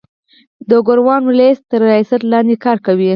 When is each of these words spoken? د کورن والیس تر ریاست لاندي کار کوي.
د 0.69 0.71
کورن 0.87 1.23
والیس 1.27 1.57
تر 1.69 1.81
ریاست 1.89 2.21
لاندي 2.31 2.55
کار 2.65 2.77
کوي. 2.85 3.09